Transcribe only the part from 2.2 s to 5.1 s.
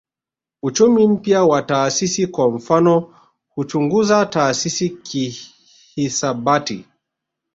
kwa mfano huchunguza taasisi